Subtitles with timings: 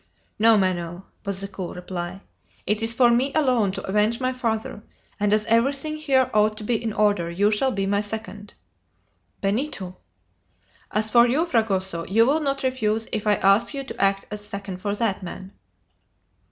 [0.39, 2.21] "No, Manoel," was the cool reply,
[2.65, 4.81] "it is for me alone to avenge my father,
[5.19, 8.55] and as everything here ought to be in order, you shall be my second."
[9.41, 9.97] "Benito!"
[10.89, 14.43] "As for you, Fragoso, you will not refuse if I ask you to act as
[14.43, 15.53] second for that man?"